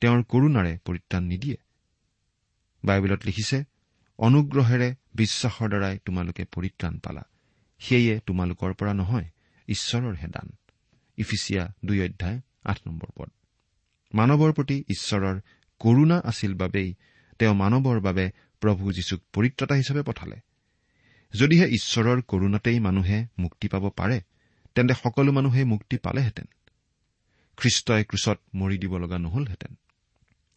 তেওঁৰ 0.01 0.23
কৰুণাৰে 0.23 0.79
পৰিত্ৰাণ 0.85 1.23
নিদিয়ে। 1.25 1.57
বাইবেলত 2.85 3.27
লিখিছে 3.27 3.65
অনুগ্ৰহেৰে 4.19 4.95
বিশ্বাসৰ 5.15 5.69
দ্বাৰাই 5.69 5.99
তোমালোকে 6.05 6.45
পৰিত্ৰাণ 6.45 6.99
পালা। 6.99 7.23
সেয়ে 7.79 8.21
তোমালোকৰ 8.27 8.75
পৰা 8.75 8.93
নহয় 8.95 9.29
ঈশ্বৰৰহে 9.69 10.29
দান। 10.29 10.53
ইফিচিয়া 11.17 11.73
দুই 11.85 12.09
অধ্যায় 12.09 12.41
আঠ 12.65 12.79
নম্বৰ 12.87 13.09
পদ। 13.17 13.31
মানৱৰ 14.15 14.53
প্ৰতি 14.53 14.85
ঈশ্বৰৰ 14.89 15.41
কৰুণা 15.79 16.21
আছিল 16.25 16.55
বাবেই 16.55 16.95
তেওঁ 17.39 17.55
মানৱৰ 17.55 18.01
বাবে 18.01 18.31
প্ৰভু 18.67 18.93
যীশুক 18.93 19.21
পৰিত্ৰতা 19.33 19.75
হিচাপে 19.75 20.03
পঠালে। 20.03 20.37
যদিহে 21.35 21.69
ঈশ্বৰৰ 21.69 22.23
কৰুণাতেই 22.23 22.81
মানুহে 22.81 23.27
মুক্তি 23.39 23.69
পাব 23.69 23.91
পাৰে 23.91 24.21
তেন্তে 24.75 24.95
সকলো 24.95 25.33
মানুহে 25.33 25.65
মুক্তি 25.65 25.97
পালেহেঁতেন। 25.97 26.45
খ্ৰীষ্টই 27.57 28.05
ক্ৰুচত 28.05 28.41
মৰি 28.55 28.79
দিব 28.79 28.99
লগা 28.99 29.19
নহলহেঁতেন। 29.19 29.75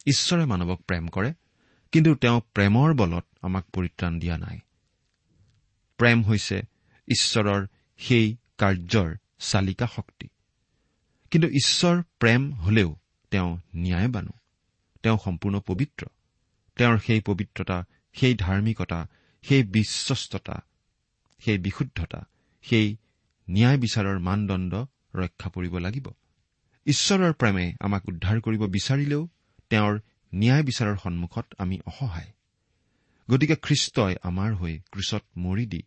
ঈশ্বৰে 0.06 0.44
মানৱক 0.44 0.80
প্ৰেম 0.82 1.08
কৰে 1.08 1.34
কিন্তু 1.92 2.14
তেওঁ 2.14 2.40
প্ৰেমৰ 2.54 2.94
বলত 2.94 3.24
আমাক 3.42 3.64
পৰিত্ৰাণ 3.72 4.18
দিয়া 4.18 4.38
নাই। 4.38 4.58
প্ৰেম 5.96 6.22
হৈছে 6.22 6.62
ঈশ্বৰৰ 7.08 7.66
সেই 7.98 8.36
কাৰ্যৰ 8.58 9.16
চালিকা 9.38 9.86
শক্তি। 9.96 10.28
কিন্তু 11.30 11.48
ঈশ্বৰ 11.48 12.02
প্ৰেম 12.18 12.52
হলেও 12.52 12.96
তেওঁ 13.30 13.58
ন্যায়বানো 13.76 14.32
তেওঁ 15.02 15.18
সম্পূৰ্ণ 15.24 15.60
পবিত্ৰ। 15.60 16.06
তেওঁৰ 16.76 16.98
সেই 16.98 17.20
পবিত্ৰতা 17.20 17.84
সেই 18.12 18.34
ধাৰ্মিকতা 18.34 19.06
সেই 19.42 19.62
বিশ্বস্ততা 19.62 20.64
সেই 21.38 21.58
বিশুদ্ধতা 21.58 22.20
সেই 22.62 22.96
ন্যায় 23.50 23.78
বিচাৰৰ 23.78 24.18
মানদণ্ড 24.18 24.74
ৰক্ষা 25.14 25.50
পৰিব 25.50 25.78
লাগিব। 25.78 26.06
ঈশ্বৰৰ 26.86 27.32
প্ৰেমে 27.32 27.72
আমাক 27.80 28.08
উদ্ধাৰ 28.08 28.40
কৰিব 28.40 28.66
বিচাৰিলেও 28.66 29.28
তেওঁৰ 29.70 30.00
ন্যায় 30.34 30.62
বিচাৰৰ 30.62 30.96
সন্মুখত 31.02 31.46
আমি 31.58 31.80
অসহায়। 31.86 32.32
গতিকে 33.30 33.56
খ্ৰীষ্টই 33.56 34.14
আমাৰ 34.22 34.54
হৈ 34.54 34.80
ক্ৰুচত 34.92 35.24
মৰি 35.36 35.66
দি 35.66 35.82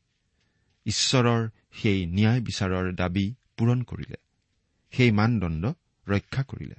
ঈশ্বৰৰ 0.86 1.50
সেই 1.74 2.06
ন্যায় 2.06 2.42
বিচাৰৰ 2.42 2.96
দাবী 2.96 3.34
পূৰণ 3.58 3.84
কৰিলে। 3.84 4.16
সেই 4.92 5.12
মানদণ্ড 5.12 5.74
ৰক্ষা 6.08 6.44
কৰিলে। 6.44 6.76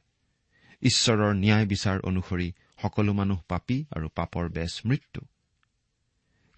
ঈশ্বৰৰ 0.82 1.32
ন্যায় 1.34 1.66
বিচাৰ 1.66 2.00
অনুসৰি 2.00 2.52
সকলো 2.82 3.12
মানুহ 3.12 3.40
পাপী 3.48 3.84
আৰু 3.96 4.08
পাপৰ 4.08 4.48
বেচ 4.48 4.80
মৃত্যু। 4.84 5.20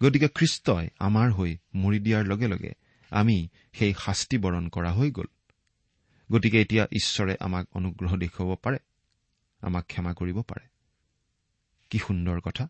গতিকে 0.03 0.27
খ্ৰীষ্টই 0.27 0.89
আমাৰ 0.99 1.31
হৈ 1.31 1.57
মৰি 1.75 1.99
দিয়াৰ 1.99 2.25
লগে 2.25 2.47
লগে 2.47 2.73
আমি 3.09 3.47
সেই 3.73 3.93
শাস্তি 3.93 4.37
বৰণ 4.37 4.69
কৰা 4.69 4.91
হৈ 4.91 5.11
গ'ল। 5.11 5.27
গতিকে 6.31 6.61
এতিয়া 6.61 6.87
ঈশ্বৰে 6.91 7.37
আমাক 7.39 7.67
অনুগ্ৰহ 7.73 8.15
দেখুৱাব 8.15 8.57
পাৰে 8.63 8.77
আমাক 9.61 9.85
ক্ষমা 9.85 10.13
কৰিব 10.13 10.41
পাৰে। 10.41 10.67
কি 11.89 11.99
সুন্দৰ 11.99 12.39
কথা। 12.39 12.67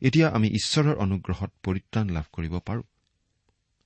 এতিয়া 0.00 0.28
আমি 0.28 0.48
ঈশ্বৰৰ 0.48 0.94
অনুগ্ৰহত 0.94 1.52
পৰিত্ৰাণ 1.62 2.08
লাভ 2.08 2.24
কৰিব 2.32 2.58
পাৰো। 2.58 2.82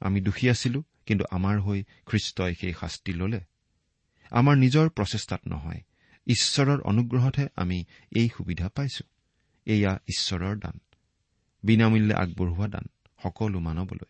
আমি 0.01 0.21
দোষী 0.21 0.49
আছিলো 0.49 0.83
কিন্তু 1.07 1.25
আমাৰ 1.31 1.61
হৈ 1.61 1.85
খ্ৰীষ্টই 2.07 2.55
সেই 2.55 2.75
শাস্তি 2.81 3.13
ললে। 3.13 3.41
আমাৰ 4.31 4.57
নিজৰ 4.57 4.89
প্ৰচেষ্টাত 4.89 5.41
নহয় 5.49 5.81
ঈশ্বৰৰ 6.27 6.81
অনুগ্ৰহতহে 6.81 7.49
আমি 7.57 7.85
এই 8.11 8.29
সুবিধা 8.29 8.69
পাইছো। 8.69 9.05
এয়া 9.67 9.99
ঈশ্বৰৰ 10.07 10.59
দান। 10.59 10.81
বিনামূল্যে 11.65 12.15
আগবঢ়োৱা 12.15 12.69
দান 12.69 12.85
সকলো 13.23 13.61
মানৱলৈ। 13.61 14.09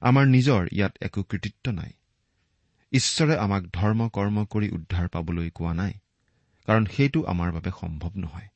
আমাৰ 0.00 0.26
নিজৰ 0.26 0.68
ইয়াত 0.72 0.92
একো 1.00 1.22
কৃতিত্ব 1.22 1.72
নাই। 1.72 1.90
ঈশ্বৰে 2.92 3.36
আমাক 3.36 3.62
ধৰ্ম 3.62 4.08
কৰ্ম 4.08 4.44
কৰি 4.44 4.70
উদ্ধাৰ 4.70 5.08
পাবলৈ 5.08 5.50
কোৱা 5.50 5.74
নাই 5.74 5.92
কাৰণ 6.66 6.86
সেইটো 6.86 7.24
আমাৰ 7.24 7.52
বাবে 7.52 7.70
সম্ভৱ 7.80 8.10
নহয়। 8.16 8.48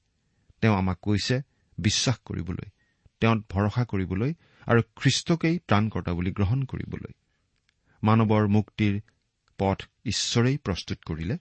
তেওঁ 0.61 0.77
আমাক 0.77 0.99
কৈছে 1.03 1.43
বিশ্বাস 1.79 2.19
কৰিবলৈ 2.19 2.71
তেওঁত 3.21 3.45
ভৰসা 3.49 3.85
কৰিবলৈ 3.85 4.35
আৰু 4.67 4.83
খ্ৰীষ্টকেই 4.97 5.59
ত্ৰাণকৰ্তা 5.59 6.13
বুলি 6.13 6.33
গ্ৰহণ 6.33 6.63
কৰিবলৈ। 6.63 7.13
মানৱৰ 8.03 8.49
মুক্তিৰ 8.49 9.01
পথ 9.59 9.83
ঈশ্বৰেই 10.05 10.59
প্ৰস্তুত 10.59 10.99
কৰিলে 11.07 11.39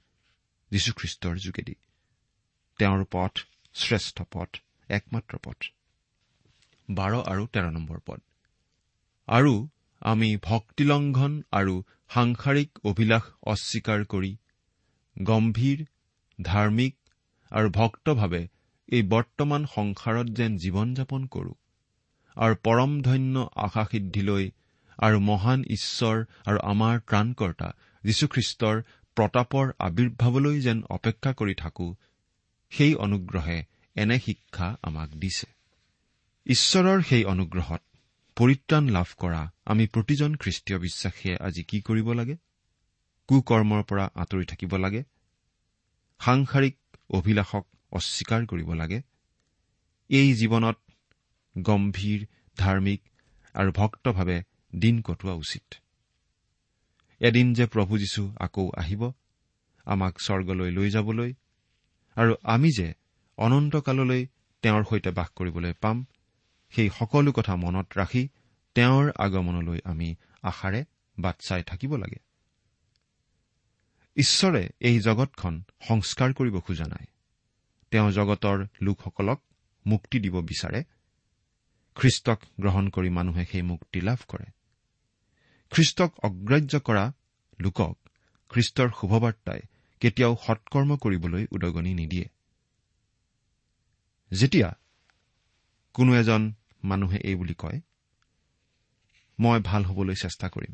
যীশুখ্ৰীষ্টৰ 0.72 1.36
যোগেদি। 1.36 1.76
তেওঁৰ 2.78 3.06
পথ 3.12 3.38
শ্ৰেষ্ঠ 3.74 4.22
পথ 4.32 4.56
একমাত্ৰ 4.90 5.38
পথ। 5.44 5.56
বাৰ 6.90 7.14
আৰু 7.32 7.44
তেৰ 7.54 7.66
নম্বৰ 7.72 8.00
পদ। 8.06 8.20
আৰু 9.28 9.54
আমি 10.02 10.30
ভক্তিলংঘন 10.44 11.34
আৰু 11.52 11.74
সাংসাৰিক 12.10 12.70
অভিলাষ 12.84 13.26
অস্বীকাৰ 13.54 14.06
কৰি 14.06 14.32
গম্ভীৰ 15.16 15.80
ধাৰ্মিক 16.40 16.96
আৰু 17.52 17.68
ভক্তভাৱে 17.70 18.44
এই 18.90 19.04
বৰ্তমান 19.10 19.66
সংসাৰত 19.76 20.28
যেন 20.30 20.52
জীৱন 20.58 20.88
যাপন 20.94 21.22
কৰো 21.28 21.54
আৰু 22.38 22.56
পৰম 22.64 22.92
ধন্য 23.02 23.36
আশাসিদ্ধিলৈ 23.56 24.46
আৰু 25.00 25.18
মহান 25.20 25.60
ঈশ্বৰ 25.70 26.18
আৰু 26.46 26.60
আমাৰ 26.72 26.96
ত্ৰাণকৰ্তা 27.10 27.70
যীশুখ্ৰীষ্টৰ 28.04 28.76
প্ৰতাপৰ 29.18 29.66
আৱিৰ্ভাৱলৈ 29.80 30.56
যেন 30.62 30.84
অপেক্ষা 30.90 31.32
কৰি 31.34 31.54
থাকো 31.54 31.88
সেই 32.72 32.94
অনুগ্ৰহে 33.06 33.60
এনে 33.96 34.18
শিক্ষা 34.20 34.68
আমাক 34.82 35.10
দিছে। 35.16 35.48
ঈশ্বৰৰ 36.50 37.02
সেই 37.02 37.24
অনুগ্ৰহত 37.26 37.82
পৰিত্ৰাণ 38.38 38.88
লাভ 38.90 39.10
কৰা 39.18 39.42
আমি 39.66 39.88
প্ৰতিজন 39.88 40.36
খ্ৰীষ্টীয় 40.36 40.80
বিশ্বাসীয়ে 40.80 41.36
আজি 41.38 41.64
কি 41.64 41.82
কৰিব 41.82 42.08
লাগে? 42.14 42.36
কুকৰ্মৰ 43.30 43.84
পৰা 43.84 44.06
আঁতৰি 44.16 44.46
থাকিব 44.46 44.76
লাগে? 44.76 45.04
সাংসাৰিক 46.20 46.76
অভিলাষক 47.10 47.66
অস্বীকাৰ 47.92 48.46
কৰিব 48.46 48.74
লাগে? 48.74 49.02
এই 50.10 50.34
জীৱনত 50.34 50.78
গম্ভীৰ 51.58 52.26
ধাৰ্মিক 52.58 53.02
আৰু 53.56 53.72
ভক্তভাৱে 53.72 54.38
দিন 54.74 55.02
কটোৱা 55.02 55.34
উচিত। 55.34 55.66
এদিন 57.22 57.54
যে 57.54 57.66
প্ৰভু 57.66 57.98
যীশু 57.98 58.24
আকৌ 58.40 58.72
আহিব 58.78 59.02
আমাক 59.86 60.14
স্বৰ্গলৈ 60.20 60.70
লৈ 60.72 60.90
যাবলৈ 60.90 61.34
আৰু 62.18 62.32
আমি 62.44 62.70
যে 62.72 62.94
অনন্তকাললৈ 63.38 64.22
তেওঁৰ 64.64 64.84
সৈতে 64.84 65.12
বাস 65.12 65.30
কৰিবলৈ 65.30 65.74
পাম 65.82 65.98
সেই 66.70 66.90
সকলো 66.90 67.32
কথা 67.32 67.56
মনত 67.56 67.88
ৰাখি 67.98 68.28
তেওঁৰ 68.76 69.12
আগমনলৈ 69.18 69.80
আমি 69.84 70.16
আশাৰে 70.44 70.86
বাট 71.20 71.40
চাই 71.40 71.64
থাকিব 71.64 71.96
লাগে। 71.96 72.20
ঈশ্বৰে 74.16 74.70
এই 74.80 75.00
জগতখন 75.00 75.64
সংস্কাৰ 75.88 76.34
কৰিব 76.34 76.60
খোজা 76.60 76.86
নাই। 76.86 77.06
তেওঁ 77.92 78.12
জগতৰ 78.12 78.68
লোকসকলক 78.82 79.42
মুক্তি 79.86 80.20
দিব 80.20 80.42
বিচাৰে। 80.42 80.84
খ্ৰীষ্টক 81.96 82.42
গ্ৰহণ 82.60 82.90
কৰি 82.90 83.10
মানুহে 83.10 83.46
সেই 83.46 83.62
মুক্তি 83.62 84.02
লাভ 84.02 84.18
কৰে। 84.28 84.46
খ্ৰীষ্টক 85.70 86.20
অগ্ৰাহ্য 86.24 86.80
কৰা 86.80 87.14
লোকক 87.60 88.10
খ্ৰীষ্টৰ 88.50 88.90
শুভবাৰ্তাই 89.02 89.60
কেতিয়াও 90.00 90.38
সৎকৰ্ম 90.48 90.98
কৰিবলৈ 90.98 91.48
উদগনি 91.52 91.94
নিদিয়ে। 91.94 92.30
যেতিয়া 94.32 94.76
কোনো 96.00 96.12
এজন 96.22 96.42
মানুহে 96.84 97.18
এই 97.30 97.36
বুলি 97.36 97.56
কয় 97.58 97.80
মই 99.40 99.60
ভাল 99.70 99.82
হবলৈ 99.90 100.16
চেষ্টা 100.16 100.48
কৰিম। 100.50 100.74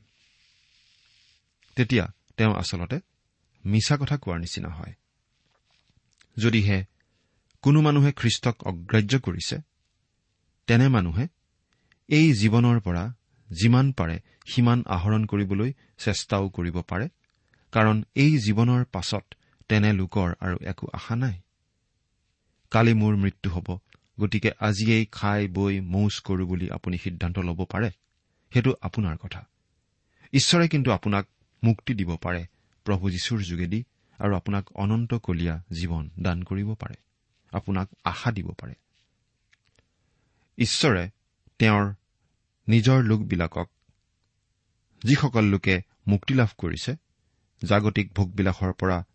তেতিয়া 1.78 2.06
তেওঁ 2.38 2.54
আচলতে 2.62 2.98
মিছা 3.64 3.96
কথা 3.98 4.16
কোৱাৰ 4.18 4.40
নিচিনা 4.40 4.70
হয়। 4.70 4.94
যদিহে 6.38 6.78
কোনো 7.64 7.80
মানুহে 7.82 8.12
খ্ৰীষ্টক 8.12 8.56
অগ্ৰাহ্য 8.64 9.14
কৰিছে 9.26 9.58
তেনে 10.68 10.88
মানুহে 10.88 11.26
এই 12.10 12.28
জীৱনৰ 12.42 12.78
পৰা 12.86 13.04
যিমান 13.50 13.86
পাৰে 13.92 14.16
সিমান 14.46 14.80
আহৰণ 14.96 15.22
কৰিবলৈ 15.32 15.72
চেষ্টাও 15.98 16.46
কৰিব 16.50 16.78
পাৰে 16.92 17.08
কাৰণ 17.74 17.98
এই 18.16 18.32
জীৱনৰ 18.46 18.82
পাছত 18.94 19.26
তেনে 19.70 19.90
লোকৰ 20.00 20.30
আৰু 20.46 20.58
একো 20.72 20.86
আশা 20.94 21.16
নাই। 21.16 21.36
কালি 22.72 22.94
মোৰ 23.02 23.14
মৃত্যু 23.24 23.50
হ'ব 23.52 23.68
গতিকে 24.20 24.52
আজিয়েই 24.60 25.06
খাই 25.12 25.48
বৈ 25.48 25.80
মৌজ 25.80 26.20
কৰো 26.20 26.46
বুলি 26.46 26.70
আপুনি 26.70 26.98
সিদ্ধান্ত 26.98 27.40
ল'ব 27.40 27.66
পাৰে 27.66 27.90
সেইটো 28.54 28.76
আপোনাৰ 28.82 29.18
কথা। 29.18 29.48
ঈশ্বৰে 30.34 30.68
কিন্তু 30.68 30.92
আপোনাক 30.92 31.28
মুক্তি 31.64 31.94
দিব 31.94 32.16
পাৰে 32.16 32.46
প্ৰভু 32.84 33.10
যীশুৰ 33.10 33.40
যোগেদি 33.42 33.84
আৰু 34.20 34.36
আপোনাক 34.36 34.72
অনন্তকলীয়া 34.76 35.64
জীৱন 35.72 36.10
দান 36.22 36.44
কৰিব 36.44 36.74
পাৰে 36.74 36.96
আপোনাক 37.52 37.90
আশা 38.04 38.32
দিব 38.32 38.52
পাৰে। 38.52 38.74
ঈশ্বৰে 40.58 41.10
তেওঁৰ 41.60 41.94
নিজৰ 42.68 43.04
লোকবিলাকক 43.04 43.70
যিসকল 45.04 45.46
লোকে 45.46 45.82
মুক্তি 46.08 46.34
লাভ 46.34 46.50
কৰিছে 46.58 46.96
জাগতিক 47.64 48.14
ভোগবিলাসৰ 48.14 48.74
পৰা 48.74 49.06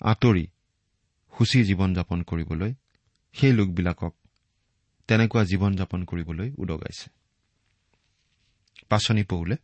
আঁতৰি 0.00 0.46
সুচী 1.38 1.64
জীৱন 1.64 1.94
যাপন 1.94 2.22
কৰিবলৈ 2.22 2.74
সেই 3.32 3.52
লোকবিলাকক 3.52 4.16
তেনেকুৱা 5.08 5.44
জীৱন 5.44 5.76
যাপন 5.76 6.04
কৰিবলৈ 6.04 6.52
উদগাইছে। 6.58 7.10
পাচনি 8.88 9.24
পৌলে 9.24 9.56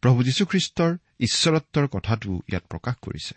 প্ৰভু 0.00 0.22
যীশুখ্ৰীষ্টৰ 0.22 0.98
ঈশ্বৰত্বৰ 1.20 1.86
কথাটো 1.86 2.40
ইয়াত 2.48 2.64
প্ৰকাশ 2.66 2.94
কৰিছে। 3.02 3.34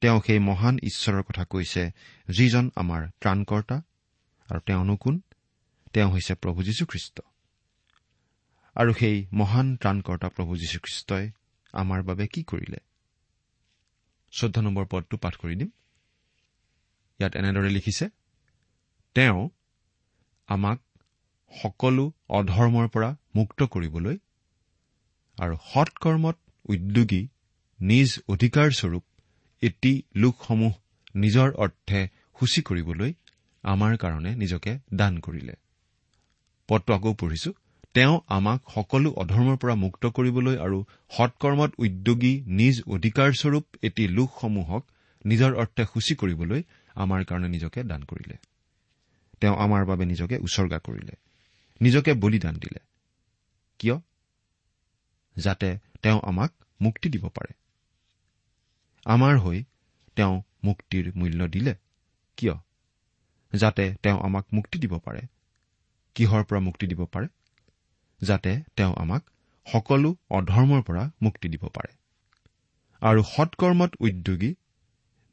তেওঁ 0.00 0.20
সেই 0.26 0.38
মহান 0.38 0.78
ঈশ্বৰৰ 0.82 1.22
কথা 1.22 1.44
কৈছে 1.44 1.90
যিজন 2.28 2.70
আমাৰ 2.76 3.08
ত্ৰাণকৰ্তা 3.20 3.76
আৰু 4.50 4.60
তেওঁনো 4.60 4.96
কোন? 4.96 5.20
তেওঁ 5.92 6.10
হৈছে 6.10 6.34
প্ৰভু 6.34 6.62
যীশুখ্ৰীষ্ট। 6.62 7.20
আৰু 8.74 8.94
সেই 8.94 9.26
মহান 9.32 9.76
ত্ৰাণকৰ্তা 9.76 10.28
প্ৰভু 10.28 10.56
যীশুখ্ৰীষ্টই 10.56 11.30
আমাৰ 11.72 12.02
বাবে 12.02 12.26
কি 12.26 12.42
কৰিলে? 12.42 12.76
চৈধ্য 14.30 14.60
নম্বৰ 14.60 14.86
পদটো 14.90 15.16
পাঠ 15.16 15.36
কৰি 15.36 15.56
দিম। 15.56 15.68
ইয়াত 17.20 17.36
এনেদৰে 17.36 17.70
লিখিছে 17.70 18.08
তেওঁ 19.14 19.48
আমাক 20.46 20.78
সকলো 21.62 22.12
অধৰ্মৰ 22.28 22.88
পৰা 22.88 23.16
মুক্ত 23.34 23.62
কৰিবলৈ 23.62 24.16
আৰু 25.38 25.56
সৎকৰ্মত 25.74 26.36
উদ্যোগী 26.68 27.28
নিজ 27.80 28.20
অধিকাৰস্বৰূপ 28.28 29.04
এটি 29.62 30.02
লোকসমূহ 30.16 30.72
নিজৰ 31.16 31.52
অৰ্থে 31.54 32.00
সূচী 32.40 32.62
কৰিবলৈ 32.62 33.12
আমাৰ 33.62 33.96
কাৰণে 33.96 34.30
নিজকে 34.34 34.78
দান 34.94 35.18
কৰিলে। 35.18 35.54
পদটো 36.68 36.94
আকৌ 36.94 37.14
পঢ়িছো। 37.14 37.52
তেওঁ 37.94 38.20
আমাক 38.28 38.60
সকলো 38.74 39.10
অধৰ্মৰ 39.10 39.56
পৰা 39.56 39.74
মুক্ত 39.74 40.06
কৰিবলৈ 40.06 40.56
আৰু 40.56 40.78
সৎকৰ্মত 41.10 41.70
উদ্যোগী 41.78 42.34
নিজ 42.46 42.82
অধিকাৰস্বৰূপ 42.86 43.64
এটি 43.82 44.08
লোকসমূহক 44.08 44.82
নিজৰ 45.26 45.52
অৰ্থে 45.54 45.84
সূচী 45.84 46.14
কৰিবলৈ 46.14 46.62
আমাৰ 46.94 47.24
কাৰণে 47.24 47.48
নিজকে 47.48 47.84
দান 47.84 48.02
কৰিলে। 48.04 48.36
তেওঁ 49.42 49.56
আমাৰ 49.56 49.84
বাবে 49.84 50.06
নিজকে 50.06 50.38
উচৰ্গা 50.38 50.78
কৰিলে। 50.78 51.12
নিজকে 51.80 52.14
বলিদান 52.14 52.54
দিলে। 52.54 52.78
কিয়? 53.78 53.94
যাতে 55.36 55.78
তেওঁ 56.02 56.20
আমাক 56.22 56.52
মুক্তি 56.80 57.08
দিব 57.08 57.28
পাৰে। 57.28 57.54
আমাৰ 59.04 59.38
হৈ 59.38 59.64
তেওঁ 60.16 60.42
মুক্তিৰ 60.64 61.12
মূল্য 61.16 61.48
দিলে। 61.48 61.74
কিয়? 62.36 62.52
যাতে 63.54 63.94
তেওঁ 64.02 64.20
আমাক 64.22 64.46
মুক্তি 64.52 64.78
দিব 64.78 64.98
পাৰে। 64.98 65.20
কিহৰ 66.14 66.44
পৰা 66.44 66.60
মুক্তি 66.60 66.86
দিব 66.86 67.04
পাৰে? 67.04 67.26
যাতে 68.20 68.62
তেওঁ 68.76 68.94
আমাক 68.96 69.30
সকলো 69.72 70.16
অধৰ্মৰ 70.30 70.82
পৰা 70.82 71.10
মুক্তি 71.22 71.48
দিব 71.48 71.68
পাৰে। 71.68 71.94
আৰু 73.00 73.22
সৎকৰ্মত 73.22 73.94
উদ্যোগী 74.00 74.54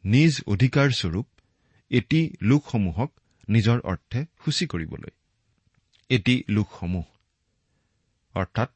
নিজ 0.04 0.42
অধিকাৰস্বৰূপ 0.48 1.28
এটি 1.90 2.36
লোকসমূহক 2.42 3.12
নিজৰ 3.50 3.80
অৰ্থে 3.80 4.26
সূচী 4.46 4.68
কৰিবলৈ। 4.68 5.12
এটি 6.10 6.44
লোকসমূহ 6.50 7.06
অৰ্থাৎ 8.36 8.70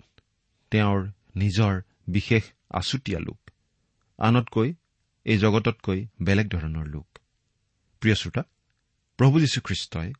তেওঁৰ 0.72 1.08
নিজৰ 1.36 1.82
বিশেষ 2.08 2.44
আছুতীয়া 2.70 3.20
লোক 3.20 3.40
আনতকৈ 4.18 4.74
এই 5.26 5.38
জগততকৈ 5.38 6.08
বেলেগ 6.22 6.48
ধৰণৰ 6.50 6.88
লোক। 6.88 7.20
প্ৰিয় 8.00 8.16
শ্ৰোতা 8.16 8.44
প্ৰভু 9.18 9.40
যীশুখ্ৰীষ্টই 9.40 10.14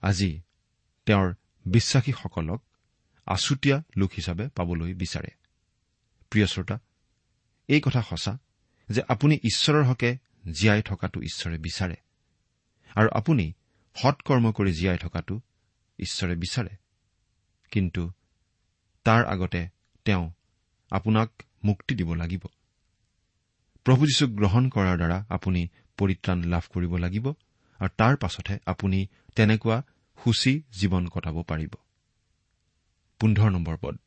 আজি 0.00 0.40
তেওঁৰ 1.06 1.34
বিশ্বাসীসকলক 1.66 2.62
আছুতীয়া 3.26 3.82
লোক 3.96 4.10
হিচাপে 4.16 4.48
পাবলৈ 4.48 4.94
বিচাৰে। 4.94 5.30
প্ৰিয় 6.30 6.46
শ্ৰোতা 6.46 6.78
এই 7.68 7.80
কথা 7.80 8.02
সঁচা 8.02 8.38
যে 8.88 9.02
আপুনি 9.08 9.34
ঈশ্বৰৰ 9.34 9.84
হকে 9.84 10.16
জীয়াই 10.52 10.82
থকাটো 10.82 11.20
ঈশ্বৰে 11.20 11.58
বিচাৰে। 11.58 11.96
আৰু 12.94 13.08
আপুনি 13.12 13.52
সৎকৰ্ম 13.94 14.52
কৰি 14.52 14.72
জীয়াই 14.72 14.98
থকাটো 14.98 15.40
ঈশ্বৰে 15.98 16.34
বিচাৰে। 16.34 16.76
কিন্তু 17.70 18.10
তাৰ 19.04 19.24
আগতে 19.24 19.68
তেওঁ 20.04 20.30
আপোনাক 20.90 21.30
মুক্তি 21.64 21.94
দিব 21.94 22.14
লাগিব। 22.14 22.40
প্ৰভু 23.84 24.06
যীশুক 24.06 24.30
গ্ৰহণ 24.30 24.68
কৰাৰ 24.68 24.96
দ্বাৰা 24.96 25.24
আপুনি 25.28 25.68
পৰিত্ৰাণ 25.96 26.42
লাভ 26.42 26.62
কৰিব 26.68 26.96
লাগিব 26.96 27.28
আৰু 27.78 27.88
তাৰ 27.96 28.16
পাছতহে 28.16 28.58
আপুনি 28.66 29.06
তেনেকুৱা 29.36 29.82
সূচী 30.24 30.62
জীৱন 30.72 31.08
কটাব 31.08 31.42
পাৰিব। 31.42 31.74
পদ। 33.80 33.98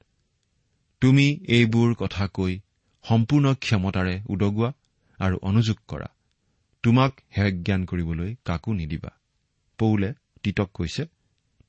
তুমি 1.02 1.40
এইবোৰ 1.48 1.96
কথা 1.96 2.28
কৈ 2.28 2.60
সম্পূৰ্ণ 3.04 3.54
ক্ষমতাৰে 3.54 4.22
উদগোৱা 4.26 4.74
আৰু 5.18 5.40
অনুযোগ 5.42 5.78
কৰা। 5.88 6.06
তোমাক 6.84 7.14
হেয়জ্ঞান 7.38 7.86
কৰিবলৈ 7.86 8.36
কাকো 8.46 8.74
নিদিবা। 8.74 9.10
পৌলে 9.80 10.10
তিতক 10.44 10.70
কৈছে 10.74 11.04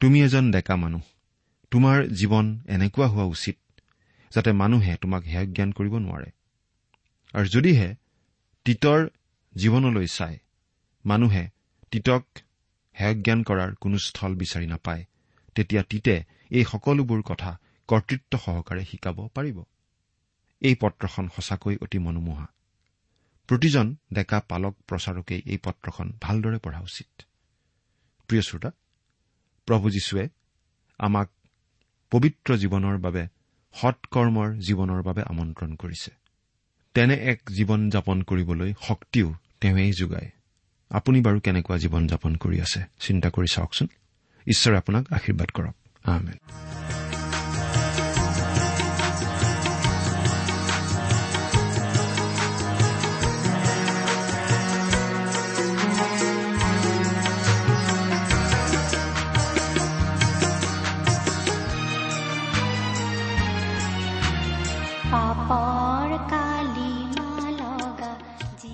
তুমি 0.00 0.18
এজন 0.22 0.44
ডেকা 0.50 0.74
মানুহ। 0.76 1.02
তোমাৰ 1.72 1.96
জীৱন 2.18 2.46
এনেকুৱা 2.66 3.06
হোৱা 3.06 3.24
উচিত 3.24 3.56
যাতে 4.32 4.50
মানুহে 4.52 4.92
তোমাক 5.02 5.22
হেয়জ্ঞান 5.24 5.70
কৰিব 5.72 5.94
নোৱাৰে। 5.98 6.30
আৰু 7.34 7.46
যদিহে 7.48 7.88
তিতৰ 8.66 9.00
জীৱনলৈ 9.54 10.06
চাই 10.08 10.34
মানুহে 11.04 11.44
তিতক 11.92 12.24
হেয়জ্ঞান 12.96 13.40
কৰাৰ 13.42 13.70
কোনো 13.74 13.96
স্থল 13.98 14.32
বিচাৰি 14.34 14.66
নাপায় 14.66 15.02
তেতিয়া 15.56 15.82
তিতে 15.90 16.14
এই 16.50 16.64
সকলোবোৰ 16.64 17.20
কথা 17.22 17.50
কৰ্তৃত্ব 17.88 18.32
সহকাৰে 18.38 18.82
শিকাব 18.84 19.18
পাৰিব। 19.34 19.58
এই 20.62 20.74
পত্ৰখন 20.74 21.24
সঁচাকৈ 21.36 21.76
অতি 21.82 21.98
মনোমোহা। 21.98 22.46
প্ৰতিজন 23.48 23.86
ডেকা 24.12 24.38
পালক 24.50 24.74
প্ৰচাৰকেই 24.88 25.40
এই 25.46 25.58
পত্ৰখন 25.64 26.06
ভালদৰে 26.22 26.58
পঢ়া 26.58 26.80
উচিত। 26.80 27.10
প্ৰিয় 28.28 28.42
শ্ৰোতা 28.42 28.70
প্ৰভু 29.66 29.90
যীশুৱে 29.90 30.28
আমাক 30.98 31.28
পবিত্ৰ 32.10 32.56
জীৱনৰ 32.56 32.98
বাবে 32.98 33.26
সৎকৰ্মৰ 33.74 34.54
জীৱনৰ 34.54 35.02
বাবে 35.02 35.22
আমন্ত্ৰণ 35.22 35.74
কৰিছে। 35.74 36.10
তেনে 36.94 37.14
এক 37.14 37.40
জীৱন 37.56 37.90
যাপন 37.90 38.22
কৰিবলৈ 38.22 38.74
শক্তিও 38.82 39.34
তেওঁৱেই 39.60 39.92
যোগায়। 39.92 40.30
আপুনি 40.90 41.20
বাৰু 41.20 41.40
কেনেকুৱা 41.40 41.76
জীৱন 41.78 42.06
যাপন 42.06 42.36
কৰি 42.36 42.60
আছে 42.60 42.84
চিন্তা 43.00 43.30
কৰি 43.30 43.46
চাওকচোন। 43.54 43.88
ঈশ্বৰে 44.46 44.76
আপোনাক 44.76 45.12
আশীৰ্বাদ 45.12 45.50
কৰক। 45.50 45.76